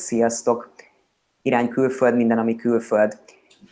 Sziasztok! 0.00 0.72
Irány 1.42 1.68
külföld, 1.68 2.16
minden, 2.16 2.38
ami 2.38 2.54
külföld. 2.54 3.18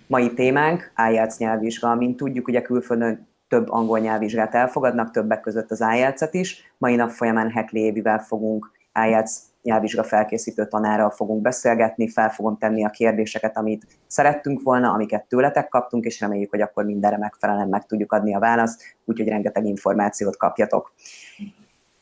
Mai 0.07 0.35
témánk 0.35 0.93
IELTS 1.11 1.37
nyelvvizsga. 1.37 1.95
Mint 1.95 2.17
tudjuk, 2.17 2.49
ugye 2.49 2.63
külföldön 2.63 3.29
több 3.49 3.71
angol 3.71 3.99
nyelvvizsgát 3.99 4.55
elfogadnak, 4.55 5.11
többek 5.11 5.41
között 5.41 5.71
az 5.71 5.81
IELTS-et 5.81 6.35
is. 6.35 6.75
Mai 6.79 6.95
nap 6.95 7.11
folyamán 7.11 7.51
Hekli 7.51 8.03
fogunk 8.27 8.71
IELTS 9.07 9.33
nyelvvizsga 9.63 10.05
felkészítő 10.05 10.67
tanárral 10.67 11.11
fogunk 11.11 11.43
beszélgetni, 11.43 12.09
fel 12.09 12.31
fogom 12.31 12.59
tenni 12.59 12.85
a 12.85 12.91
kérdéseket, 12.91 13.57
amit 13.57 13.87
szerettünk 14.07 14.63
volna, 14.63 14.93
amiket 14.93 15.25
tőletek 15.25 15.69
kaptunk, 15.69 16.05
és 16.05 16.21
reméljük, 16.21 16.51
hogy 16.51 16.61
akkor 16.61 16.85
mindenre 16.85 17.19
megfelelően 17.19 17.69
meg 17.69 17.87
tudjuk 17.87 18.13
adni 18.13 18.35
a 18.35 18.39
választ, 18.39 18.97
úgyhogy 19.05 19.29
rengeteg 19.29 19.65
információt 19.65 20.37
kapjatok. 20.37 20.93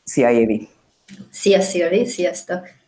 Szia 0.03 0.29
Évi! 0.29 0.67
Szia 1.31 1.61
Szilvi, 1.61 2.05
sziasztok! 2.05 2.81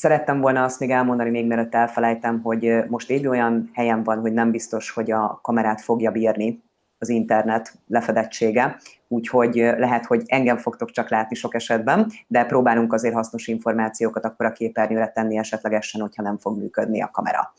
Szerettem 0.00 0.40
volna 0.40 0.64
azt 0.64 0.80
még 0.80 0.90
elmondani, 0.90 1.30
még 1.30 1.46
mielőtt 1.46 1.74
elfelejtem, 1.74 2.40
hogy 2.42 2.84
most 2.88 3.10
Évi 3.10 3.26
olyan 3.28 3.70
helyen 3.72 4.02
van, 4.02 4.20
hogy 4.20 4.32
nem 4.32 4.50
biztos, 4.50 4.90
hogy 4.90 5.10
a 5.10 5.38
kamerát 5.42 5.80
fogja 5.80 6.10
bírni 6.10 6.62
az 6.98 7.08
internet 7.08 7.72
lefedettsége, 7.86 8.76
úgyhogy 9.08 9.54
lehet, 9.54 10.06
hogy 10.06 10.22
engem 10.26 10.56
fogtok 10.56 10.90
csak 10.90 11.10
látni 11.10 11.36
sok 11.36 11.54
esetben, 11.54 12.10
de 12.26 12.44
próbálunk 12.44 12.92
azért 12.92 13.14
hasznos 13.14 13.46
információkat 13.46 14.24
akkor 14.24 14.46
a 14.46 14.52
képernyőre 14.52 15.08
tenni 15.08 15.36
esetlegesen, 15.36 16.00
hogyha 16.00 16.22
nem 16.22 16.38
fog 16.38 16.58
működni 16.58 17.02
a 17.02 17.10
kamera. 17.12 17.52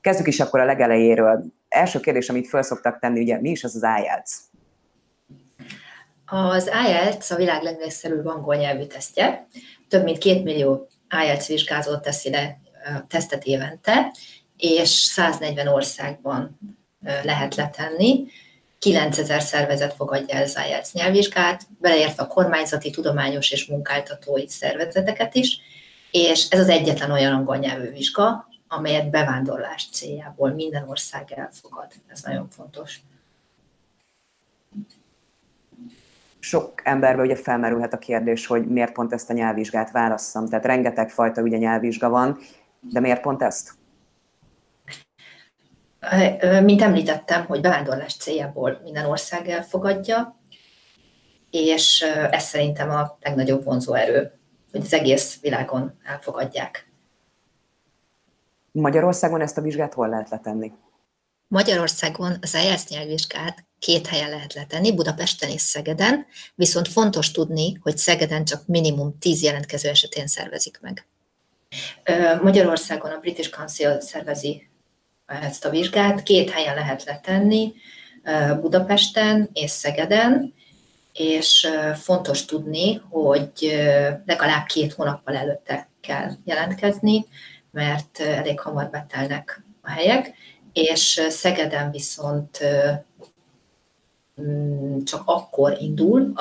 Kezdjük 0.00 0.28
is 0.28 0.40
akkor 0.40 0.60
a 0.60 0.64
legelejéről. 0.64 1.44
Első 1.68 2.00
kérdés, 2.00 2.28
amit 2.28 2.48
föl 2.48 2.62
szoktak 2.62 2.98
tenni, 2.98 3.20
ugye 3.20 3.40
mi 3.40 3.50
is 3.50 3.64
az 3.64 3.74
az 3.74 3.82
IELTS? 3.82 4.32
Az 6.26 6.70
IELTS 6.86 7.30
a 7.30 7.36
világ 7.36 7.62
legnépszerűbb 7.62 8.26
angol 8.26 8.54
nyelvű 8.54 8.84
tesztje. 8.84 9.46
Több 9.88 10.04
mint 10.04 10.18
két 10.18 10.44
millió 10.44 10.88
IELTS 11.10 11.46
vizsgázót 11.46 12.02
teszi 12.02 12.30
le 12.30 12.60
tesztet 13.08 13.44
évente, 13.44 14.12
és 14.56 14.88
140 14.88 15.68
országban 15.68 16.58
lehet 17.22 17.54
letenni. 17.54 18.26
9000 18.78 19.42
szervezet 19.42 19.94
fogadja 19.94 20.36
el 20.36 20.42
az 20.42 20.58
IELTS 20.66 20.92
nyelvvizsgát, 20.92 21.62
beleértve 21.80 22.22
a 22.22 22.26
kormányzati, 22.26 22.90
tudományos 22.90 23.50
és 23.50 23.66
munkáltatói 23.66 24.48
szervezeteket 24.48 25.34
is, 25.34 25.60
és 26.10 26.48
ez 26.48 26.58
az 26.58 26.68
egyetlen 26.68 27.10
olyan 27.10 27.32
angol 27.32 27.56
nyelvű 27.56 27.90
vizsga, 27.90 28.48
amelyet 28.68 29.10
bevándorlás 29.10 29.88
céljából 29.92 30.50
minden 30.50 30.88
ország 30.88 31.32
elfogad. 31.36 31.92
Ez 32.06 32.22
nagyon 32.22 32.48
fontos. 32.50 33.00
Sok 36.54 36.80
emberben 36.84 37.24
ugye 37.24 37.36
felmerülhet 37.36 37.92
a 37.92 37.98
kérdés, 37.98 38.46
hogy 38.46 38.66
miért 38.66 38.92
pont 38.92 39.12
ezt 39.12 39.30
a 39.30 39.32
nyelvvizsgát 39.32 39.90
válasszam. 39.90 40.48
Tehát 40.48 40.64
rengeteg 40.64 41.10
fajta 41.10 41.42
ugye 41.42 41.56
nyelvvizsga 41.56 42.08
van, 42.08 42.38
de 42.80 43.00
miért 43.00 43.20
pont 43.20 43.42
ezt? 43.42 43.72
Mint 46.62 46.82
említettem, 46.82 47.44
hogy 47.46 47.60
bevándorlás 47.60 48.16
céljából 48.16 48.80
minden 48.82 49.04
ország 49.04 49.48
elfogadja, 49.48 50.36
és 51.50 52.00
ez 52.30 52.42
szerintem 52.42 52.90
a 52.90 53.16
legnagyobb 53.20 53.64
vonzóerő, 53.64 54.32
hogy 54.72 54.80
az 54.80 54.92
egész 54.92 55.40
világon 55.40 55.98
elfogadják. 56.04 56.90
Magyarországon 58.72 59.40
ezt 59.40 59.58
a 59.58 59.60
vizsgát 59.60 59.94
hol 59.94 60.08
lehet 60.08 60.30
letenni? 60.30 60.72
Magyarországon 61.48 62.36
az 62.40 62.54
IELTS 62.54 62.88
nyelvvizsgát 62.88 63.64
két 63.78 64.06
helyen 64.06 64.30
lehet 64.30 64.54
letenni, 64.54 64.94
Budapesten 64.94 65.50
és 65.50 65.60
Szegeden, 65.60 66.26
viszont 66.54 66.88
fontos 66.88 67.30
tudni, 67.30 67.78
hogy 67.80 67.98
Szegeden 67.98 68.44
csak 68.44 68.66
minimum 68.66 69.18
10 69.18 69.42
jelentkező 69.42 69.88
esetén 69.88 70.26
szervezik 70.26 70.78
meg. 70.80 71.06
Magyarországon 72.42 73.10
a 73.10 73.18
British 73.18 73.50
Council 73.50 74.00
szervezi 74.00 74.68
ezt 75.26 75.64
a 75.64 75.70
vizsgát, 75.70 76.22
két 76.22 76.50
helyen 76.50 76.74
lehet 76.74 77.04
letenni, 77.04 77.72
Budapesten 78.60 79.50
és 79.52 79.70
Szegeden, 79.70 80.54
és 81.12 81.68
fontos 81.94 82.44
tudni, 82.44 83.02
hogy 83.10 83.50
legalább 84.26 84.66
két 84.66 84.92
hónappal 84.92 85.36
előtte 85.36 85.88
kell 86.00 86.30
jelentkezni, 86.44 87.26
mert 87.70 88.20
elég 88.20 88.60
hamar 88.60 88.90
betelnek 88.90 89.64
a 89.80 89.90
helyek, 89.90 90.34
és 90.74 91.26
Szegeden 91.28 91.90
viszont 91.90 92.58
mm, 94.42 95.02
csak 95.02 95.22
akkor 95.24 95.76
indul, 95.80 96.32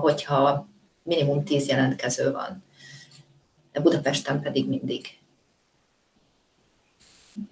hogyha 0.00 0.66
minimum 1.02 1.44
10 1.44 1.68
jelentkező 1.68 2.32
van. 2.32 2.64
De 3.72 3.80
Budapesten 3.80 4.40
pedig 4.40 4.68
mindig. 4.68 5.06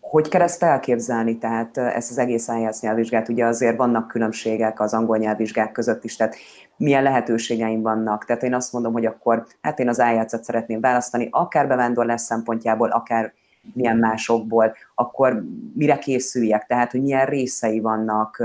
Hogy 0.00 0.28
kell 0.28 0.40
ezt 0.42 0.62
elképzelni, 0.62 1.38
tehát 1.38 1.76
ezt 1.76 2.10
az 2.10 2.18
egész 2.18 2.48
IELTS 2.48 2.80
nyelvvizsgát, 2.80 3.28
ugye 3.28 3.44
azért 3.44 3.76
vannak 3.76 4.08
különbségek 4.08 4.80
az 4.80 4.94
angol 4.94 5.16
nyelvvizsgák 5.16 5.72
között 5.72 6.04
is, 6.04 6.16
tehát 6.16 6.36
milyen 6.76 7.02
lehetőségeim 7.02 7.82
vannak. 7.82 8.24
Tehát 8.24 8.42
én 8.42 8.54
azt 8.54 8.72
mondom, 8.72 8.92
hogy 8.92 9.06
akkor 9.06 9.46
hát 9.60 9.78
én 9.78 9.88
az 9.88 9.98
IELTS-et 9.98 10.44
szeretném 10.44 10.80
választani, 10.80 11.28
akár 11.30 11.68
bevándorlás 11.68 12.20
szempontjából, 12.20 12.90
akár 12.90 13.34
milyen 13.72 13.96
másokból, 13.96 14.76
akkor 14.94 15.44
mire 15.74 15.98
készüljek, 15.98 16.66
tehát 16.66 16.90
hogy 16.90 17.02
milyen 17.02 17.26
részei 17.26 17.80
vannak, 17.80 18.42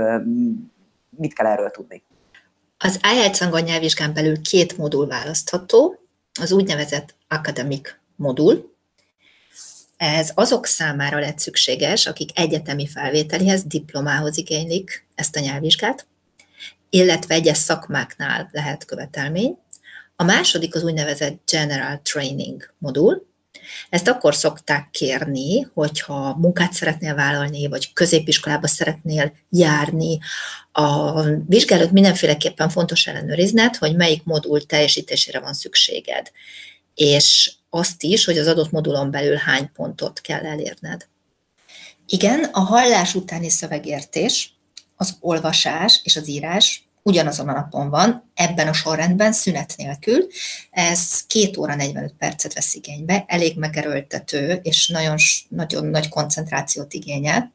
mit 1.10 1.32
kell 1.32 1.46
erről 1.46 1.70
tudni? 1.70 2.02
Az 2.78 3.00
IELTS 3.14 3.40
angol 3.40 3.60
nyelvvizsgán 3.60 4.14
belül 4.14 4.42
két 4.42 4.76
modul 4.76 5.06
választható, 5.06 5.98
az 6.40 6.52
úgynevezett 6.52 7.14
academic 7.28 7.94
modul. 8.16 8.74
Ez 9.96 10.32
azok 10.34 10.66
számára 10.66 11.18
lett 11.18 11.38
szükséges, 11.38 12.06
akik 12.06 12.38
egyetemi 12.38 12.86
felvételihez, 12.86 13.64
diplomához 13.64 14.38
igénylik 14.38 15.06
ezt 15.14 15.36
a 15.36 15.40
nyelvvizsgát, 15.40 16.06
illetve 16.90 17.34
egyes 17.34 17.58
szakmáknál 17.58 18.48
lehet 18.52 18.84
követelmény. 18.84 19.58
A 20.16 20.24
második 20.24 20.74
az 20.74 20.84
úgynevezett 20.84 21.50
General 21.50 22.00
Training 22.02 22.72
modul, 22.78 23.26
ezt 23.90 24.08
akkor 24.08 24.34
szokták 24.34 24.88
kérni, 24.90 25.66
hogyha 25.74 26.36
munkát 26.36 26.72
szeretnél 26.72 27.14
vállalni, 27.14 27.68
vagy 27.68 27.92
középiskolába 27.92 28.66
szeretnél 28.66 29.32
járni. 29.50 30.18
A 30.72 31.22
vizsgálót 31.46 31.90
mindenféleképpen 31.90 32.68
fontos 32.68 33.06
ellenőrizned, 33.06 33.76
hogy 33.76 33.96
melyik 33.96 34.24
modul 34.24 34.66
teljesítésére 34.66 35.40
van 35.40 35.54
szükséged. 35.54 36.30
És 36.94 37.52
azt 37.70 38.02
is, 38.02 38.24
hogy 38.24 38.38
az 38.38 38.46
adott 38.46 38.70
modulon 38.70 39.10
belül 39.10 39.36
hány 39.36 39.70
pontot 39.72 40.20
kell 40.20 40.46
elérned. 40.46 41.08
Igen, 42.06 42.44
a 42.44 42.60
hallás 42.60 43.14
utáni 43.14 43.48
szövegértés, 43.48 44.54
az 44.96 45.16
olvasás 45.20 46.00
és 46.04 46.16
az 46.16 46.28
írás 46.28 46.89
ugyanazon 47.02 47.48
a 47.48 47.52
napon 47.52 47.90
van, 47.90 48.30
ebben 48.34 48.68
a 48.68 48.72
sorrendben, 48.72 49.32
szünet 49.32 49.74
nélkül. 49.76 50.26
Ez 50.70 51.26
két 51.26 51.56
óra 51.56 51.74
45 51.74 52.14
percet 52.18 52.54
vesz 52.54 52.74
igénybe, 52.74 53.24
elég 53.26 53.58
megerőltető, 53.58 54.60
és 54.62 54.88
nagyon, 54.88 55.16
nagyon 55.48 55.86
nagy 55.86 56.08
koncentrációt 56.08 56.92
igényel. 56.92 57.52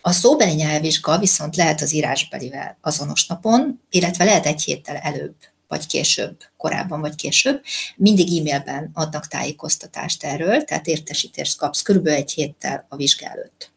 A 0.00 0.12
szóbeli 0.12 0.52
nyelvvizsga 0.52 1.18
viszont 1.18 1.56
lehet 1.56 1.80
az 1.80 1.92
írásbelivel 1.92 2.78
azonos 2.80 3.26
napon, 3.26 3.80
illetve 3.90 4.24
lehet 4.24 4.46
egy 4.46 4.62
héttel 4.62 4.96
előbb, 4.96 5.34
vagy 5.68 5.86
később, 5.86 6.36
korábban 6.56 7.00
vagy 7.00 7.14
később. 7.14 7.62
Mindig 7.96 8.38
e-mailben 8.38 8.90
adnak 8.94 9.28
tájékoztatást 9.28 10.24
erről, 10.24 10.64
tehát 10.64 10.86
értesítést 10.86 11.58
kapsz 11.58 11.82
körülbelül 11.82 12.18
egy 12.18 12.32
héttel 12.32 12.86
a 12.88 12.96
vizsga 12.96 13.26
előtt. 13.26 13.73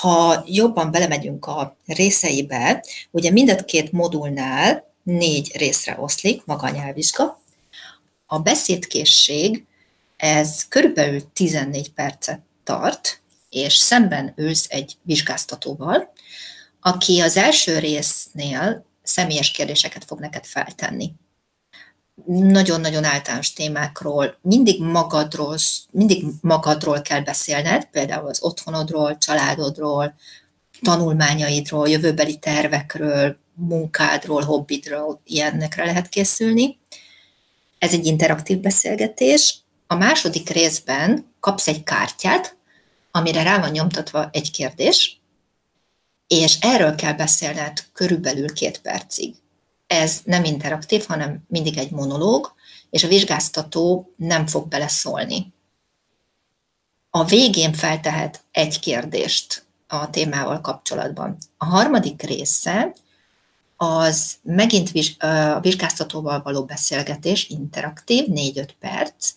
Ha 0.00 0.42
jobban 0.46 0.90
belemegyünk 0.90 1.46
a 1.46 1.76
részeibe, 1.86 2.84
ugye 3.10 3.30
mind 3.30 3.50
a 3.50 3.64
két 3.64 3.92
modulnál 3.92 4.94
négy 5.02 5.56
részre 5.56 5.96
oszlik 6.00 6.44
maga 6.44 6.66
a 6.66 6.70
nyelvvizsga. 6.70 7.40
A 8.26 8.38
beszédkészség, 8.38 9.64
ez 10.16 10.68
körülbelül 10.68 11.32
14 11.32 11.92
percet 11.92 12.40
tart, 12.64 13.22
és 13.48 13.76
szemben 13.76 14.32
ülsz 14.36 14.66
egy 14.68 14.96
vizsgáztatóval, 15.02 16.12
aki 16.80 17.20
az 17.20 17.36
első 17.36 17.78
résznél 17.78 18.84
személyes 19.02 19.50
kérdéseket 19.50 20.04
fog 20.04 20.20
neked 20.20 20.44
feltenni 20.44 21.12
nagyon-nagyon 22.26 23.04
általános 23.04 23.52
témákról, 23.52 24.38
mindig 24.42 24.82
magadról, 24.82 25.56
mindig 25.90 26.24
magadról 26.40 27.00
kell 27.00 27.20
beszélned, 27.20 27.84
például 27.84 28.28
az 28.28 28.42
otthonodról, 28.42 29.18
családodról, 29.18 30.14
tanulmányaidról, 30.82 31.88
jövőbeli 31.88 32.38
tervekről, 32.38 33.36
munkádról, 33.54 34.42
hobbidról, 34.42 35.20
ilyenekre 35.24 35.84
lehet 35.84 36.08
készülni. 36.08 36.78
Ez 37.78 37.92
egy 37.92 38.06
interaktív 38.06 38.58
beszélgetés. 38.58 39.58
A 39.86 39.94
második 39.94 40.48
részben 40.48 41.34
kapsz 41.40 41.68
egy 41.68 41.82
kártyát, 41.82 42.56
amire 43.10 43.42
rá 43.42 43.60
van 43.60 43.70
nyomtatva 43.70 44.28
egy 44.32 44.50
kérdés, 44.50 45.20
és 46.26 46.56
erről 46.60 46.94
kell 46.94 47.12
beszélned 47.12 47.84
körülbelül 47.92 48.52
két 48.52 48.80
percig 48.80 49.34
ez 49.88 50.20
nem 50.24 50.44
interaktív, 50.44 51.04
hanem 51.06 51.44
mindig 51.48 51.78
egy 51.78 51.90
monológ, 51.90 52.54
és 52.90 53.04
a 53.04 53.08
vizsgáztató 53.08 54.12
nem 54.16 54.46
fog 54.46 54.68
beleszólni. 54.68 55.52
A 57.10 57.24
végén 57.24 57.72
feltehet 57.72 58.44
egy 58.50 58.80
kérdést 58.80 59.66
a 59.86 60.10
témával 60.10 60.60
kapcsolatban. 60.60 61.36
A 61.56 61.64
harmadik 61.64 62.22
része 62.22 62.92
az 63.76 64.36
megint 64.42 64.90
a 65.18 65.60
vizsgáztatóval 65.60 66.42
való 66.42 66.64
beszélgetés, 66.64 67.48
interaktív, 67.48 68.24
4-5 68.30 68.68
perc. 68.78 69.32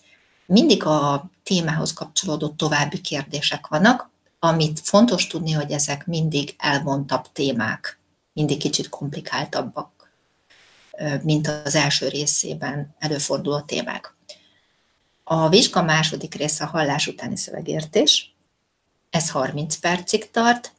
Mindig 0.45 0.85
a 0.85 1.29
témához 1.43 1.93
kapcsolódó 1.93 2.47
további 2.47 3.01
kérdések 3.01 3.67
vannak, 3.67 4.09
amit 4.39 4.79
fontos 4.83 5.27
tudni, 5.27 5.51
hogy 5.51 5.71
ezek 5.71 6.05
mindig 6.05 6.55
elvontabb 6.57 7.31
témák, 7.31 7.99
mindig 8.33 8.57
kicsit 8.57 8.89
komplikáltabbak, 8.89 10.00
mint 11.21 11.47
az 11.47 11.75
első 11.75 12.07
részében 12.07 12.95
előforduló 12.99 13.59
témák. 13.59 14.15
A 15.23 15.49
vizsga 15.49 15.81
második 15.81 16.35
része 16.35 16.63
a 16.63 16.67
hallás 16.67 17.07
utáni 17.07 17.37
szövegértés. 17.37 18.35
Ez 19.09 19.29
30 19.29 19.75
percig 19.75 20.31
tart, 20.31 20.73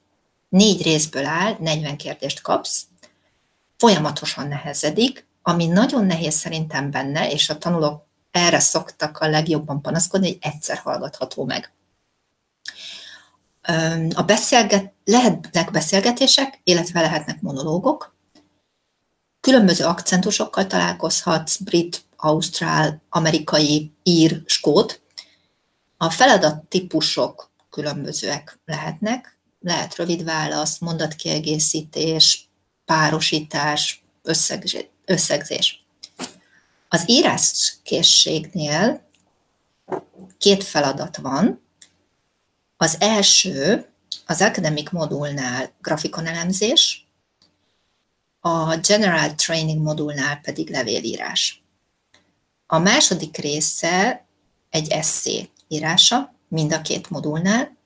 négy 0.48 0.82
részből 0.82 1.26
áll, 1.26 1.56
40 1.58 1.96
kérdést 1.96 2.40
kapsz, 2.40 2.86
folyamatosan 3.76 4.48
nehezedik, 4.48 5.26
ami 5.42 5.66
nagyon 5.66 6.04
nehéz 6.04 6.34
szerintem 6.34 6.90
benne, 6.90 7.30
és 7.30 7.50
a 7.50 7.58
tanulók 7.58 8.06
erre 8.30 8.58
szoktak 8.58 9.18
a 9.18 9.28
legjobban 9.28 9.82
panaszkodni, 9.82 10.26
hogy 10.26 10.38
egyszer 10.40 10.76
hallgatható 10.76 11.44
meg. 11.44 11.72
A 14.14 14.22
beszélget, 14.22 14.92
lehetnek 15.04 15.70
beszélgetések, 15.70 16.60
illetve 16.64 17.00
lehetnek 17.00 17.40
monológok. 17.40 18.14
Különböző 19.42 19.84
akcentusokkal 19.84 20.66
találkozhatsz, 20.66 21.56
brit, 21.56 22.04
ausztrál, 22.16 23.02
amerikai, 23.08 23.92
ír, 24.02 24.42
skót. 24.46 25.00
A 25.96 26.10
feladat 26.10 26.64
típusok 26.68 27.50
különbözőek 27.70 28.58
lehetnek. 28.64 29.38
Lehet 29.60 29.96
rövid 29.96 30.24
válasz, 30.24 30.78
mondatkiegészítés, 30.78 32.48
párosítás, 32.84 34.04
összegzés. 35.04 35.84
Az 36.88 37.04
íráskészségnél 37.06 39.02
két 40.38 40.64
feladat 40.64 41.16
van. 41.16 41.62
Az 42.76 42.96
első 43.00 43.86
az 44.26 44.40
akademik 44.40 44.90
modulnál 44.90 45.72
grafikonelemzés, 45.80 47.06
a 48.44 48.76
General 48.76 49.34
Training 49.34 49.82
modulnál 49.82 50.36
pedig 50.36 50.70
levélírás. 50.70 51.62
A 52.66 52.78
második 52.78 53.36
része 53.36 54.26
egy 54.70 54.88
eszé 54.88 55.48
írása, 55.68 56.34
mind 56.48 56.72
a 56.72 56.82
két 56.82 57.10
modulnál, 57.10 57.76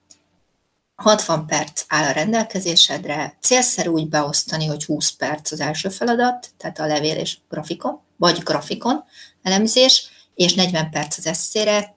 60 0.95 1.45
perc 1.45 1.83
áll 1.87 2.03
a 2.03 2.11
rendelkezésedre, 2.11 3.37
célszerű 3.41 3.89
úgy 3.89 4.09
beosztani, 4.09 4.65
hogy 4.65 4.85
20 4.85 5.11
perc 5.11 5.51
az 5.51 5.59
első 5.59 5.89
feladat, 5.89 6.49
tehát 6.57 6.79
a 6.79 6.85
levél 6.85 7.17
és 7.17 7.37
grafikon, 7.49 8.01
vagy 8.15 8.39
grafikon 8.39 9.03
elemzés, 9.41 10.09
és 10.35 10.53
40 10.53 10.89
perc 10.89 11.17
az 11.17 11.25
eszére. 11.25 11.93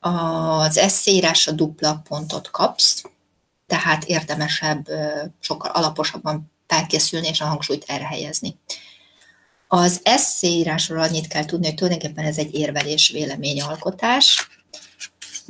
Az 0.00 0.76
eszéírásra 0.76 1.52
dupla 1.52 2.02
pontot 2.08 2.50
kapsz, 2.50 3.02
tehát 3.66 4.04
érdemesebb, 4.04 4.88
sokkal 5.40 5.70
alaposabban 5.70 6.51
felkészülni 6.72 7.28
és 7.28 7.40
a 7.40 7.46
hangsúlyt 7.46 7.84
erre 7.86 8.06
helyezni. 8.06 8.56
Az 9.68 10.00
eszéírásról 10.02 10.98
annyit 10.98 11.26
kell 11.26 11.44
tudni, 11.44 11.66
hogy 11.66 11.74
tulajdonképpen 11.74 12.24
ez 12.24 12.38
egy 12.38 12.54
érvelés 12.54 13.08
véleményalkotás. 13.10 14.48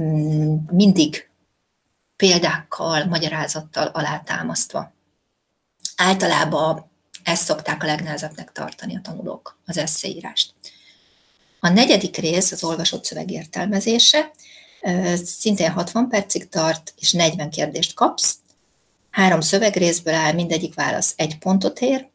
Mm, 0.02 0.56
mindig 0.70 1.28
példákkal, 2.16 3.04
magyarázattal 3.04 3.86
alátámasztva. 3.86 4.92
Általában 5.96 6.90
ezt 7.22 7.44
szokták 7.44 7.82
a 7.82 7.86
legnehezebbnek 7.86 8.52
tartani 8.52 8.96
a 8.96 9.00
tanulók, 9.02 9.58
az 9.66 9.76
eszéírást. 9.76 10.54
A 11.60 11.68
negyedik 11.68 12.16
rész 12.16 12.52
az 12.52 12.64
olvasott 12.64 13.04
szöveg 13.04 13.30
értelmezése, 13.30 14.32
szintén 15.24 15.70
60 15.70 16.08
percig 16.08 16.48
tart, 16.48 16.94
és 16.98 17.12
40 17.12 17.50
kérdést 17.50 17.94
kapsz. 17.94 18.38
Három 19.12 19.40
szövegrészből 19.40 20.14
áll, 20.14 20.32
mindegyik 20.32 20.74
válasz 20.74 21.12
egy 21.16 21.38
pontot 21.38 21.80
ér. 21.80 22.08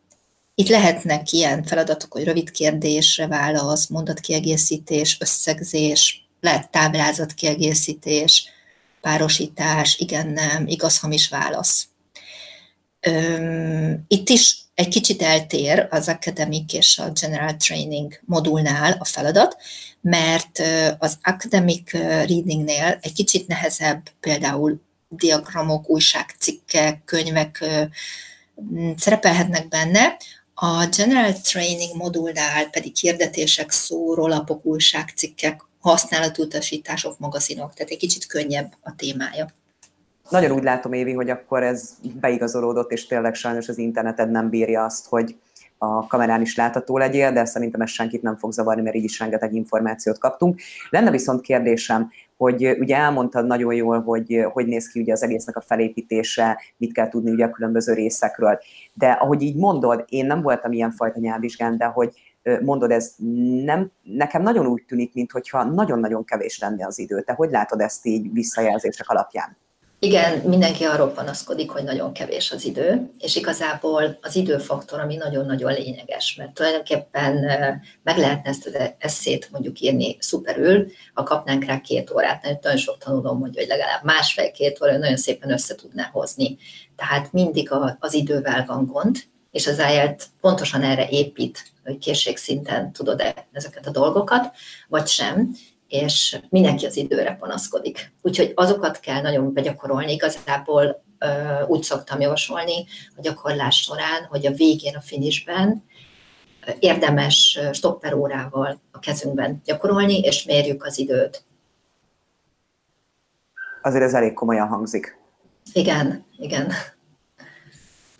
Itt 0.56 0.68
lehetnek 0.68 1.32
ilyen 1.32 1.64
feladatok, 1.64 2.12
hogy 2.12 2.24
rövid 2.24 2.52
kérdésre 2.52 3.28
válasz, 3.28 3.88
mondatkiegészítés, 3.88 5.18
összegzés, 5.20 6.28
lehet 6.42 6.72
táblázatkiegészítés, 6.72 8.50
párosítás, 9.02 9.98
igen, 9.98 10.28
nem, 10.28 10.68
igaz-hamis 10.68 11.30
válasz. 11.30 11.88
Itt 14.08 14.30
is 14.30 14.58
egy 14.74 14.88
kicsit 14.88 15.22
eltér 15.22 15.88
az 15.90 16.08
Academic 16.08 16.74
és 16.74 16.98
a 16.98 17.12
General 17.22 17.56
Training 17.56 18.20
modulnál 18.26 18.96
a 19.00 19.06
feladat, 19.06 19.58
mert 20.02 20.62
az 21.00 21.18
Academic 21.22 21.92
Readingnél 21.92 22.98
egy 23.02 23.14
kicsit 23.14 23.48
nehezebb 23.48 24.02
például 24.20 24.82
diagramok, 25.10 25.90
újságcikkek, 25.90 27.04
könyvek 27.06 27.66
szerepelhetnek 28.98 29.68
benne, 29.68 30.18
a 30.54 30.88
General 30.98 31.34
Training 31.34 31.96
modulnál 31.96 32.70
pedig 32.70 32.96
hirdetések, 32.96 33.72
szórólapok, 33.72 34.66
újságcikkek, 34.66 35.62
használatutasítások, 35.80 37.20
magazinok, 37.20 37.74
tehát 37.74 37.92
egy 37.92 37.98
kicsit 37.98 38.26
könnyebb 38.26 38.74
a 38.82 38.96
témája. 38.96 39.48
Nagyon 40.30 40.52
úgy 40.52 40.64
látom, 40.64 40.94
Évi, 40.94 41.14
hogy 41.14 41.30
akkor 41.30 41.64
ez 41.64 41.90
beigazolódott, 42.02 42.92
és 42.92 43.06
tényleg 43.06 43.36
sajnos 43.36 43.68
az 43.68 43.78
interneted 43.78 44.32
nem 44.32 44.50
bírja 44.50 44.84
azt, 44.84 45.06
hogy 45.08 45.36
a 45.78 46.08
kamerán 46.08 46.42
is 46.42 46.56
látható 46.56 46.98
legyél, 46.98 47.32
de 47.32 47.46
szerintem 47.46 47.82
ez 47.82 47.90
senkit 47.90 48.22
nem 48.22 48.36
fog 48.36 48.52
zavarni, 48.52 48.82
mert 48.82 48.96
így 48.96 49.04
is 49.04 49.20
rengeteg 49.20 49.54
információt 49.54 50.18
kaptunk. 50.18 50.60
Lenne 50.90 51.12
viszont 51.12 51.42
kérdésem, 51.42 52.12
hogy 52.38 52.78
ugye 52.80 52.96
elmondtad 52.96 53.46
nagyon 53.46 53.74
jól, 53.74 54.02
hogy 54.02 54.46
hogy 54.52 54.66
néz 54.66 54.92
ki 54.92 55.00
ugye 55.00 55.12
az 55.12 55.24
egésznek 55.24 55.56
a 55.56 55.62
felépítése, 55.62 56.62
mit 56.78 56.94
kell 56.94 57.10
tudni 57.10 57.32
ugye 57.32 57.46
a 57.46 57.50
különböző 57.50 57.94
részekről. 57.94 58.60
De 58.94 59.12
ahogy 59.12 59.42
így 59.42 59.56
mondod, 59.56 60.06
én 60.10 60.26
nem 60.26 60.42
voltam 60.42 60.72
ilyen 60.72 60.92
fajta 60.92 61.20
nyelvvizsgán, 61.20 61.78
de 61.78 61.86
hogy 61.86 62.14
mondod, 62.62 62.92
ez 62.92 63.14
nem, 63.64 63.92
nekem 64.02 64.42
nagyon 64.42 64.68
úgy 64.68 64.84
tűnik, 64.88 65.14
mintha 65.14 65.64
nagyon-nagyon 65.64 66.24
kevés 66.24 66.60
lenne 66.60 66.86
az 66.86 67.00
idő. 67.00 67.22
Te 67.22 67.34
hogy 67.34 67.52
látod 67.52 67.82
ezt 67.82 68.06
így 68.06 68.34
visszajelzések 68.34 69.10
alapján? 69.10 69.58
Igen, 70.00 70.40
mindenki 70.40 70.84
arról 70.84 71.10
panaszkodik, 71.12 71.70
hogy 71.70 71.84
nagyon 71.84 72.14
kevés 72.14 72.52
az 72.52 72.66
idő, 72.66 73.12
és 73.20 73.36
igazából 73.36 74.18
az 74.22 74.36
időfaktor, 74.36 75.00
ami 75.00 75.16
nagyon-nagyon 75.16 75.74
lényeges, 75.74 76.36
mert 76.36 76.54
tulajdonképpen 76.54 77.34
meg 78.04 78.18
lehetne 78.18 78.50
ezt 78.50 78.66
az 78.66 78.78
eszét 78.98 79.50
mondjuk 79.52 79.80
írni 79.80 80.18
szuperül, 80.20 80.88
ha 81.14 81.24
kapnánk 81.24 81.64
rá 81.66 81.82
két 81.82 82.12
órát, 82.12 82.44
mert 82.44 82.64
nagyon 82.64 82.80
sok 82.80 82.98
tanulom 82.98 83.38
mondja, 83.38 83.60
hogy 83.62 83.70
legalább 83.70 84.04
másfél-két 84.04 84.82
óra 84.84 84.98
nagyon 84.98 85.18
szépen 85.18 85.52
össze 85.52 85.76
tudná 85.76 86.10
hozni. 86.12 86.58
Tehát 86.96 87.34
mindig 87.34 87.70
az 88.00 88.14
idővel 88.14 88.66
van 88.68 88.86
gond, 88.86 89.18
és 89.52 89.68
az 89.68 89.78
IELT 89.78 90.26
pontosan 90.42 90.82
erre 90.82 91.08
épít, 91.10 91.72
hogy 91.84 91.98
készségszinten 91.98 92.92
tudod-e 92.92 93.48
ezeket 93.52 93.88
a 93.88 93.92
dolgokat, 93.92 94.52
vagy 94.88 95.08
sem, 95.08 95.56
és 95.88 96.40
mindenki 96.50 96.86
az 96.86 96.98
időre 96.98 97.36
panaszkodik. 97.36 98.14
Úgyhogy 98.22 98.52
azokat 98.56 99.00
kell 99.00 99.22
nagyon 99.22 99.54
begyakorolni. 99.54 100.12
Igazából 100.12 101.04
úgy 101.68 101.84
szoktam 101.84 102.20
javasolni 102.20 102.86
a 103.16 103.22
gyakorlás 103.22 103.76
során, 103.76 104.24
hogy 104.30 104.46
a 104.46 104.52
végén, 104.52 104.96
a 104.96 105.02
finishben 105.02 105.84
érdemes 106.80 107.60
stopperórával 107.72 108.82
a 108.92 109.00
kezünkben 109.00 109.62
gyakorolni, 109.66 110.20
és 110.20 110.44
mérjük 110.44 110.86
az 110.86 111.00
időt. 111.00 111.44
Azért 113.82 114.04
ez 114.04 114.14
elég 114.14 114.34
komolyan 114.34 114.68
hangzik. 114.68 115.18
Igen, 115.74 116.26
igen 116.38 116.72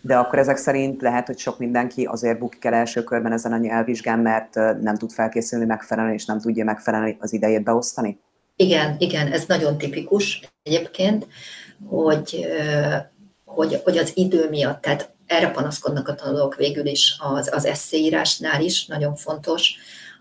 de 0.00 0.16
akkor 0.16 0.38
ezek 0.38 0.56
szerint 0.56 1.02
lehet, 1.02 1.26
hogy 1.26 1.38
sok 1.38 1.58
mindenki 1.58 2.04
azért 2.04 2.38
bukik 2.38 2.64
el 2.64 2.74
első 2.74 3.04
körben 3.04 3.32
ezen 3.32 3.52
a 3.52 3.56
nyelvvizsgán, 3.56 4.18
mert 4.18 4.54
nem 4.80 4.96
tud 4.96 5.10
felkészülni 5.10 5.64
megfelelően, 5.64 6.14
és 6.14 6.24
nem 6.24 6.40
tudja 6.40 6.64
megfelelni 6.64 7.16
az 7.20 7.32
idejét 7.32 7.62
beosztani? 7.64 8.20
Igen, 8.56 8.96
igen, 8.98 9.32
ez 9.32 9.44
nagyon 9.46 9.78
tipikus 9.78 10.48
egyébként, 10.62 11.26
hogy, 11.86 12.46
hogy, 13.44 13.80
hogy 13.84 13.98
az 13.98 14.12
idő 14.14 14.48
miatt, 14.48 14.82
tehát 14.82 15.12
erre 15.26 15.50
panaszkodnak 15.50 16.08
a 16.08 16.14
tanulók 16.14 16.54
végül 16.54 16.86
is 16.86 17.16
az, 17.18 17.52
az 17.52 17.64
eszéírásnál 17.64 18.62
is, 18.62 18.86
nagyon 18.86 19.14
fontos, 19.14 19.74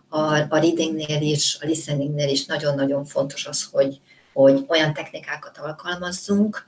a, 0.09 0.19
a 0.33 0.47
readingnél 0.49 1.21
is, 1.21 1.57
a 1.61 1.65
listeningnél 1.65 2.29
is 2.29 2.45
nagyon-nagyon 2.45 3.05
fontos 3.05 3.45
az, 3.45 3.67
hogy, 3.71 4.01
hogy 4.33 4.65
olyan 4.67 4.93
technikákat 4.93 5.57
alkalmazzunk, 5.57 6.67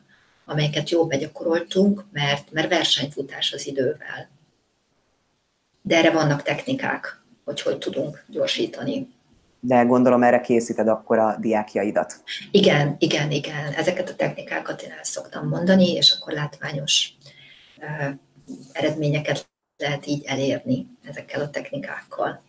amelyeket 0.49 0.89
jól 0.89 1.05
begyakoroltunk, 1.05 2.05
mert, 2.11 2.51
mert 2.51 2.69
versenyfutás 2.69 3.53
az 3.53 3.67
idővel. 3.67 4.29
De 5.81 5.97
erre 5.97 6.11
vannak 6.11 6.41
technikák, 6.41 7.21
hogy 7.43 7.61
hogy 7.61 7.77
tudunk 7.77 8.25
gyorsítani. 8.27 9.09
De 9.59 9.81
gondolom 9.81 10.23
erre 10.23 10.41
készíted 10.41 10.87
akkor 10.87 11.17
a 11.17 11.37
diákjaidat. 11.39 12.23
Igen, 12.51 12.95
igen, 12.99 13.31
igen. 13.31 13.73
Ezeket 13.73 14.09
a 14.09 14.15
technikákat 14.15 14.81
én 14.81 14.91
el 14.91 15.03
szoktam 15.03 15.47
mondani, 15.47 15.93
és 15.93 16.11
akkor 16.11 16.33
látványos 16.33 17.13
eredményeket 18.71 19.49
lehet 19.77 20.07
így 20.07 20.23
elérni 20.25 20.87
ezekkel 21.03 21.41
a 21.41 21.49
technikákkal. 21.49 22.41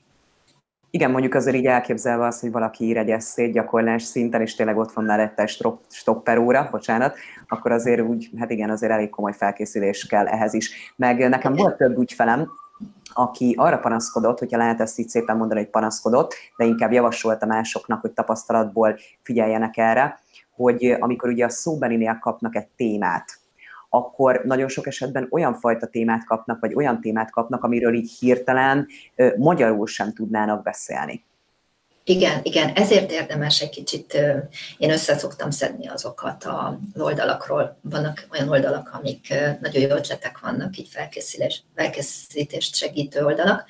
Igen, 0.92 1.10
mondjuk 1.10 1.34
azért 1.34 1.56
így 1.56 1.66
elképzelve 1.66 2.26
az, 2.26 2.40
hogy 2.40 2.50
valaki 2.50 2.84
ír 2.84 2.96
egy 2.96 3.10
eszét 3.10 3.52
gyakorlás 3.52 4.02
szinten, 4.02 4.40
és 4.40 4.54
tényleg 4.54 4.78
ott 4.78 4.92
van 4.92 5.04
mellette 5.04 5.42
egy 5.42 5.62
stopper 5.88 6.38
óra, 6.38 6.68
bocsánat, 6.70 7.16
akkor 7.48 7.72
azért 7.72 8.00
úgy, 8.00 8.30
hát 8.38 8.50
igen, 8.50 8.70
azért 8.70 8.92
elég 8.92 9.10
komoly 9.10 9.32
felkészülés 9.32 10.06
kell 10.06 10.26
ehhez 10.26 10.54
is. 10.54 10.92
Meg 10.96 11.28
nekem 11.28 11.54
volt 11.54 11.76
több 11.76 11.98
ügyfelem, 11.98 12.50
aki 13.12 13.54
arra 13.58 13.78
panaszkodott, 13.78 14.38
hogyha 14.38 14.58
lehet 14.58 14.80
ezt 14.80 14.98
így 14.98 15.08
szépen 15.08 15.36
mondani, 15.36 15.60
hogy 15.60 15.70
panaszkodott, 15.70 16.34
de 16.56 16.64
inkább 16.64 16.92
javasolta 16.92 17.46
másoknak, 17.46 18.00
hogy 18.00 18.12
tapasztalatból 18.12 18.98
figyeljenek 19.22 19.76
erre, 19.76 20.18
hogy 20.56 20.96
amikor 20.98 21.28
ugye 21.28 21.44
a 21.44 21.50
szóbelinél 21.50 22.18
kapnak 22.20 22.56
egy 22.56 22.68
témát, 22.76 23.39
akkor 23.90 24.42
nagyon 24.44 24.68
sok 24.68 24.86
esetben 24.86 25.26
olyan 25.30 25.54
fajta 25.54 25.86
témát 25.86 26.24
kapnak, 26.24 26.60
vagy 26.60 26.74
olyan 26.74 27.00
témát 27.00 27.30
kapnak, 27.30 27.64
amiről 27.64 27.94
így 27.94 28.10
hirtelen 28.18 28.86
magyarul 29.36 29.86
sem 29.86 30.12
tudnának 30.12 30.62
beszélni. 30.62 31.24
Igen, 32.04 32.40
igen, 32.42 32.68
ezért 32.74 33.10
érdemes 33.10 33.60
egy 33.60 33.70
kicsit, 33.70 34.18
én 34.78 34.90
össze 34.90 35.18
szoktam 35.18 35.50
szedni 35.50 35.88
azokat 35.88 36.44
az 36.44 37.00
oldalakról. 37.02 37.78
Vannak 37.80 38.26
olyan 38.32 38.48
oldalak, 38.48 38.90
amik 38.92 39.34
nagyon 39.60 39.82
jó 39.82 39.88
ötletek 39.88 40.40
vannak, 40.40 40.76
így 40.76 40.88
felkészítés, 40.88 41.62
felkészítést 41.74 42.74
segítő 42.74 43.24
oldalak. 43.24 43.64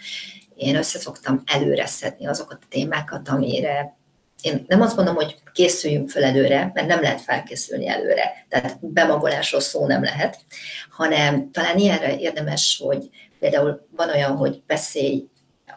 Én 0.55 0.77
össze 0.77 0.99
szoktam 0.99 1.43
előre 1.47 1.87
szedni 1.87 2.27
azokat 2.27 2.59
a 2.63 2.67
témákat, 2.69 3.29
amire 3.29 3.97
én 4.43 4.65
nem 4.69 4.81
azt 4.81 4.97
mondom, 4.97 5.15
hogy 5.15 5.37
készüljünk 5.53 6.11
fel 6.11 6.23
előre, 6.23 6.71
mert 6.75 6.87
nem 6.87 7.01
lehet 7.01 7.21
felkészülni 7.21 7.89
előre, 7.89 8.47
tehát 8.49 8.79
bemagolásról 8.81 9.61
szó 9.61 9.87
nem 9.87 10.03
lehet, 10.03 10.39
hanem 10.91 11.51
talán 11.51 11.79
ilyenre 11.79 12.19
érdemes, 12.19 12.83
hogy 12.85 13.09
például 13.39 13.89
van 13.97 14.11
olyan, 14.11 14.37
hogy 14.37 14.63
beszélj 14.67 15.25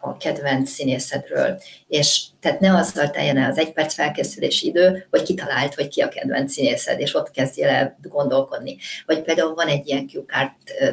a 0.00 0.16
kedvenc 0.16 0.70
színészedről, 0.70 1.60
és 1.88 2.22
tehát 2.40 2.60
ne 2.60 2.76
azzal 2.76 3.10
teljen 3.10 3.38
el 3.38 3.50
az 3.50 3.58
egy 3.58 3.72
perc 3.72 3.94
felkészülési 3.94 4.66
idő, 4.66 5.06
hogy 5.10 5.22
kitalált, 5.22 5.74
hogy 5.74 5.88
ki 5.88 6.00
a 6.00 6.08
kedvenc 6.08 6.52
színészed, 6.52 7.00
és 7.00 7.14
ott 7.14 7.30
kezdjél 7.30 7.68
el 7.68 7.98
gondolkodni. 8.02 8.76
Vagy 9.06 9.22
például 9.22 9.54
van 9.54 9.66
egy 9.66 9.88
ilyen 9.88 10.10
q 10.12 10.24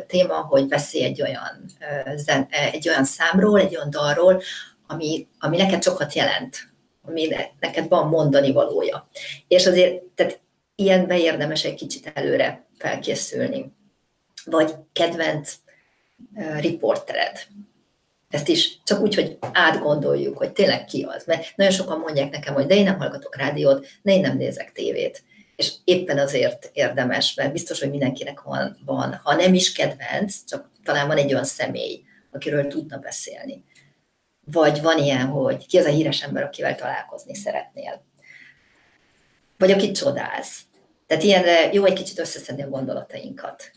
téma, 0.08 0.36
hogy 0.36 0.68
beszélj 0.68 1.04
egy 1.04 1.22
olyan, 1.22 1.66
egy 2.72 2.90
olyan 2.90 3.04
számról, 3.04 3.60
egy 3.60 3.76
olyan 3.76 3.90
dalról, 3.90 4.42
ami, 4.88 5.28
ami 5.40 5.58
neked 5.58 5.84
sokat 5.84 6.14
jelent, 6.14 6.71
ami 7.02 7.28
neked 7.60 7.88
van 7.88 8.08
mondani 8.08 8.52
valója. 8.52 9.10
És 9.48 9.66
azért, 9.66 10.02
tehát 10.04 10.40
ilyenbe 10.76 11.20
érdemes 11.20 11.64
egy 11.64 11.76
kicsit 11.76 12.12
előre 12.14 12.66
felkészülni. 12.78 13.72
Vagy 14.46 14.72
kedvenc 14.94 15.54
riportered. 16.60 17.40
Ezt 18.30 18.48
is 18.48 18.82
csak 18.84 19.02
úgy, 19.02 19.16
hogy 19.16 19.38
átgondoljuk, 19.52 20.38
hogy 20.38 20.52
tényleg 20.52 20.86
ki 20.86 21.04
az. 21.10 21.24
Mert 21.26 21.56
nagyon 21.56 21.74
sokan 21.74 22.00
mondják 22.00 22.32
nekem, 22.32 22.54
hogy 22.54 22.66
de 22.66 22.76
én 22.76 22.84
nem 22.84 23.00
hallgatok 23.00 23.36
rádiót, 23.36 23.88
de 24.02 24.12
én 24.12 24.22
nem 24.22 24.38
nézek 24.38 24.72
tévét. 24.72 25.24
És 25.56 25.72
éppen 25.84 26.18
azért 26.18 26.70
érdemes, 26.74 27.34
mert 27.34 27.52
biztos, 27.52 27.80
hogy 27.80 27.90
mindenkinek 27.90 28.42
van, 28.42 28.78
van 28.86 29.20
ha 29.24 29.36
nem 29.36 29.54
is 29.54 29.72
kedvenc, 29.72 30.46
csak 30.48 30.70
talán 30.84 31.08
van 31.08 31.18
egy 31.18 31.32
olyan 31.32 31.44
személy, 31.44 32.04
akiről 32.32 32.68
tudna 32.68 32.98
beszélni. 32.98 33.64
Vagy 34.52 34.82
van 34.82 34.98
ilyen, 34.98 35.28
hogy 35.28 35.68
ki 35.68 35.78
az 35.78 35.86
a 35.86 35.90
híres 35.90 36.24
ember, 36.24 36.44
akivel 36.44 36.76
találkozni 36.76 37.36
szeretnél. 37.36 38.06
Vagy 39.58 39.72
akit 39.72 39.98
csodálsz. 39.98 40.62
Tehát 41.08 41.24
ilyenre 41.24 41.74
jó 41.74 41.86
egy 41.86 41.94
kicsit 41.94 42.20
összeszedni 42.20 42.64
a 42.64 42.70
gondolatainkat. 42.70 43.72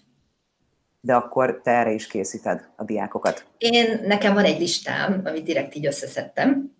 De 1.00 1.14
akkor 1.14 1.60
te 1.62 1.70
erre 1.70 1.92
is 1.92 2.06
készíted 2.06 2.68
a 2.76 2.84
diákokat? 2.84 3.46
Én, 3.58 4.00
nekem 4.04 4.34
van 4.34 4.44
egy 4.44 4.58
listám, 4.58 5.22
amit 5.24 5.44
direkt 5.44 5.74
így 5.74 5.86
összeszedtem. 5.86 6.76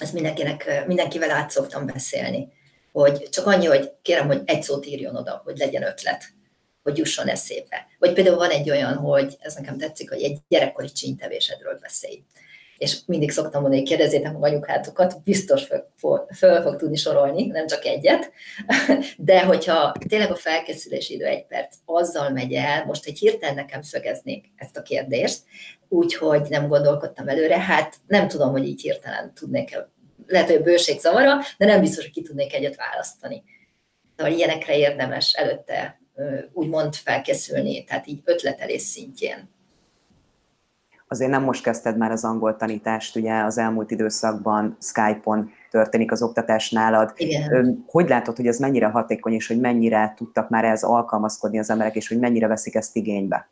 Ez 0.00 0.10
mindenkinek, 0.10 0.84
mindenkivel 0.86 1.30
át 1.30 1.50
szoktam 1.50 1.86
beszélni. 1.86 2.48
Hogy 2.92 3.28
csak 3.28 3.46
annyi, 3.46 3.66
hogy 3.66 3.92
kérem, 4.02 4.26
hogy 4.26 4.42
egy 4.44 4.62
szót 4.62 4.86
írjon 4.86 5.16
oda, 5.16 5.40
hogy 5.44 5.58
legyen 5.58 5.82
ötlet, 5.82 6.24
hogy 6.82 6.98
jusson 6.98 7.26
eszébe. 7.26 7.86
Vagy 7.98 8.12
például 8.12 8.36
van 8.36 8.50
egy 8.50 8.70
olyan, 8.70 8.94
hogy 8.94 9.36
ez 9.40 9.54
nekem 9.54 9.78
tetszik, 9.78 10.10
hogy 10.10 10.22
egy 10.22 10.38
gyerekkori 10.48 10.88
csíntevésedről 10.92 11.78
beszélj 11.80 12.24
és 12.80 12.98
mindig 13.06 13.30
szoktam 13.30 13.60
mondani, 13.60 13.80
hogy 13.80 13.90
kérdezzétek 13.90 14.32
meg 14.32 14.42
anyukátokat, 14.42 15.22
biztos 15.24 15.64
föl, 15.64 16.26
föl 16.36 16.62
fog 16.62 16.76
tudni 16.76 16.96
sorolni, 16.96 17.46
nem 17.46 17.66
csak 17.66 17.84
egyet, 17.84 18.32
de 19.16 19.44
hogyha 19.44 19.92
tényleg 20.08 20.30
a 20.30 20.34
felkészülési 20.34 21.14
idő 21.14 21.24
egy 21.24 21.46
perc 21.46 21.76
azzal 21.84 22.30
megy 22.30 22.52
el, 22.52 22.84
most 22.84 23.06
egy 23.06 23.18
hirtelen 23.18 23.54
nekem 23.54 23.82
szögeznék 23.82 24.52
ezt 24.56 24.76
a 24.76 24.82
kérdést, 24.82 25.42
úgyhogy 25.88 26.46
nem 26.48 26.68
gondolkodtam 26.68 27.28
előre, 27.28 27.60
hát 27.60 27.96
nem 28.06 28.28
tudom, 28.28 28.50
hogy 28.50 28.66
így 28.66 28.80
hirtelen 28.80 29.34
tudnék 29.34 29.78
lehet, 30.26 30.48
hogy 30.48 30.56
a 30.56 30.62
bőség 30.62 30.98
zavara, 30.98 31.38
de 31.58 31.66
nem 31.66 31.80
biztos, 31.80 32.04
hogy 32.04 32.12
ki 32.12 32.22
tudnék 32.22 32.54
egyet 32.54 32.76
választani. 32.76 33.42
Szóval 34.16 34.32
ilyenekre 34.32 34.76
érdemes 34.76 35.32
előtte 35.32 36.00
úgymond 36.52 36.94
felkészülni, 36.94 37.84
tehát 37.84 38.06
így 38.06 38.20
ötletelés 38.24 38.82
szintjén 38.82 39.58
azért 41.12 41.30
nem 41.30 41.42
most 41.42 41.62
kezdted 41.62 41.96
már 41.96 42.10
az 42.10 42.24
angol 42.24 42.56
tanítást, 42.56 43.16
ugye 43.16 43.42
az 43.42 43.58
elmúlt 43.58 43.90
időszakban 43.90 44.76
Skype-on 44.80 45.52
történik 45.70 46.12
az 46.12 46.22
oktatás 46.22 46.70
nálad. 46.70 47.12
Igen. 47.16 47.84
Hogy 47.86 48.08
látod, 48.08 48.36
hogy 48.36 48.46
ez 48.46 48.58
mennyire 48.58 48.86
hatékony, 48.86 49.32
és 49.32 49.46
hogy 49.46 49.60
mennyire 49.60 50.12
tudtak 50.16 50.48
már 50.48 50.64
ehhez 50.64 50.82
alkalmazkodni 50.82 51.58
az 51.58 51.70
emberek, 51.70 51.94
és 51.94 52.08
hogy 52.08 52.18
mennyire 52.18 52.46
veszik 52.46 52.74
ezt 52.74 52.96
igénybe? 52.96 53.48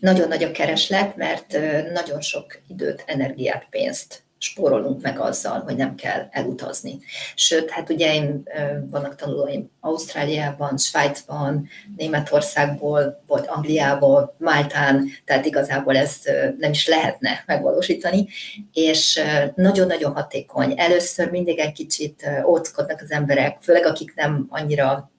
Nagyon 0.00 0.28
nagy 0.28 0.42
a 0.42 0.50
kereslet, 0.50 1.16
mert 1.16 1.56
nagyon 1.92 2.20
sok 2.20 2.46
időt, 2.68 3.04
energiát, 3.06 3.66
pénzt 3.70 4.23
spórolunk 4.44 5.02
meg 5.02 5.20
azzal, 5.20 5.60
hogy 5.60 5.76
nem 5.76 5.94
kell 5.94 6.28
elutazni. 6.30 6.98
Sőt, 7.34 7.70
hát 7.70 7.90
ugye 7.90 8.14
én, 8.14 8.42
vannak 8.90 9.14
tanulóim 9.14 9.70
Ausztráliában, 9.80 10.78
Svájcban, 10.78 11.68
Németországból, 11.96 13.22
vagy 13.26 13.44
Angliából, 13.46 14.34
Máltán, 14.38 15.08
tehát 15.24 15.44
igazából 15.44 15.96
ez 15.96 16.20
nem 16.58 16.70
is 16.70 16.88
lehetne 16.88 17.42
megvalósítani, 17.46 18.28
és 18.72 19.20
nagyon-nagyon 19.54 20.12
hatékony. 20.12 20.74
Először 20.76 21.30
mindig 21.30 21.58
egy 21.58 21.72
kicsit 21.72 22.28
óckodnak 22.46 23.00
az 23.00 23.10
emberek, 23.10 23.58
főleg 23.60 23.86
akik 23.86 24.14
nem 24.14 24.46
annyira 24.48 25.10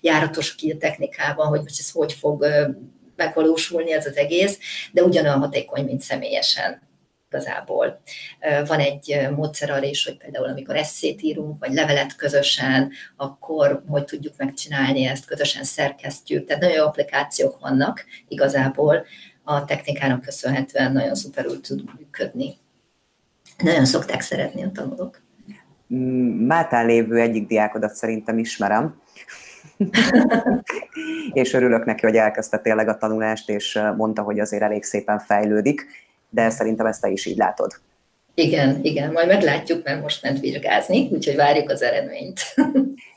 járatosak 0.00 0.60
így 0.60 0.70
a 0.70 0.78
technikában, 0.78 1.46
hogy 1.46 1.60
most 1.60 1.78
ez 1.78 1.90
hogy 1.90 2.12
fog 2.12 2.46
megvalósulni 3.16 3.92
ez 3.92 4.06
az 4.06 4.16
egész, 4.16 4.58
de 4.92 5.02
ugyanolyan 5.02 5.38
hatékony, 5.38 5.84
mint 5.84 6.00
személyesen 6.00 6.84
igazából. 7.28 8.00
Van 8.66 8.78
egy 8.78 9.28
módszer 9.36 9.70
arra 9.70 9.84
is, 9.84 10.04
hogy 10.04 10.16
például 10.16 10.46
amikor 10.46 10.76
eszét 10.76 11.22
írunk, 11.22 11.58
vagy 11.58 11.72
levelet 11.72 12.16
közösen, 12.16 12.90
akkor 13.16 13.82
hogy 13.88 14.04
tudjuk 14.04 14.34
megcsinálni 14.36 15.04
ezt, 15.04 15.26
közösen 15.26 15.64
szerkesztjük. 15.64 16.46
Tehát 16.46 16.62
nagyon 16.62 16.76
jó 16.76 16.84
applikációk 16.84 17.60
vannak 17.60 18.04
igazából, 18.28 19.06
a 19.44 19.64
technikának 19.64 20.20
köszönhetően 20.20 20.92
nagyon 20.92 21.14
szuperül 21.14 21.60
tud 21.60 21.84
működni. 21.98 22.54
Nagyon 23.58 23.84
szokták 23.84 24.20
szeretni 24.20 24.62
a 24.62 24.70
tanulók. 24.70 25.22
Mm, 25.94 26.46
Máltán 26.46 26.86
lévő 26.86 27.20
egyik 27.20 27.46
diákodat 27.46 27.94
szerintem 27.94 28.38
ismerem, 28.38 29.00
és 31.32 31.52
örülök 31.52 31.84
neki, 31.84 32.06
hogy 32.06 32.16
elkezdte 32.16 32.58
tényleg 32.58 32.88
a 32.88 32.96
tanulást, 32.96 33.48
és 33.48 33.78
mondta, 33.96 34.22
hogy 34.22 34.40
azért 34.40 34.62
elég 34.62 34.84
szépen 34.84 35.18
fejlődik 35.18 36.05
de 36.30 36.50
szerintem 36.50 36.86
ezt 36.86 37.00
te 37.00 37.08
is 37.08 37.26
így 37.26 37.36
látod. 37.36 37.70
Igen, 38.38 38.78
igen, 38.82 39.12
majd 39.12 39.26
meglátjuk, 39.26 39.84
mert 39.84 40.02
most 40.02 40.22
ment 40.22 40.40
vizsgázni, 40.40 41.08
úgyhogy 41.12 41.36
várjuk 41.36 41.70
az 41.70 41.82
eredményt. 41.82 42.40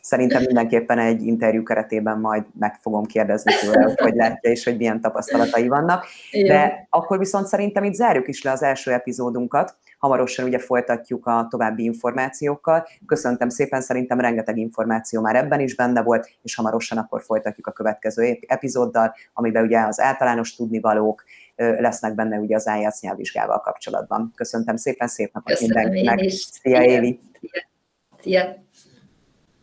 Szerintem 0.02 0.44
mindenképpen 0.44 1.00
egy 1.00 1.26
interjú 1.26 1.64
keretében 1.64 2.20
majd 2.20 2.44
meg 2.60 2.76
fogom 2.82 3.06
kérdezni 3.06 3.54
tőle, 3.62 3.94
hogy 4.04 4.16
látja 4.16 4.52
és 4.52 4.64
hogy 4.64 4.78
milyen 4.78 5.02
tapasztalatai 5.02 5.68
vannak. 5.68 6.06
De 6.32 6.88
akkor 6.90 7.18
viszont 7.18 7.48
szerintem 7.48 7.84
itt 7.84 7.94
zárjuk 7.94 8.28
is 8.28 8.44
le 8.44 8.52
az 8.52 8.64
első 8.64 8.92
epizódunkat. 8.92 9.78
Hamarosan 9.98 10.46
ugye 10.46 10.60
folytatjuk 10.60 11.26
a 11.26 11.48
további 11.50 11.84
információkkal. 11.84 12.88
Köszöntem 13.06 13.50
szépen, 13.50 13.82
szerintem 13.82 14.20
rengeteg 14.20 14.58
információ 14.58 15.22
már 15.22 15.36
ebben 15.36 15.60
is 15.60 15.76
benne 15.76 16.02
volt, 16.02 16.30
és 16.42 16.56
hamarosan 16.56 16.98
akkor 16.98 17.22
folytatjuk 17.24 17.68
a 17.68 17.72
következő 17.72 18.40
epizóddal, 18.48 19.16
amiben 19.34 19.64
ugye 19.64 19.80
az 19.80 20.00
általános 20.00 20.56
tudnivalók, 20.56 21.24
lesznek 21.60 22.16
benne 22.16 22.38
ugye 22.38 22.56
az 22.56 22.68
IELTS 22.68 23.02
nyelvvizsgával 23.02 23.60
kapcsolatban. 23.60 24.32
Köszöntem 24.36 24.76
szépen, 24.76 25.08
szép 25.08 25.34
napot 25.34 25.58
Köszönöm 25.58 25.90
mindenkinek. 25.90 26.30
Szia, 26.30 26.84
Évi! 26.84 27.20
Szia. 28.22 28.68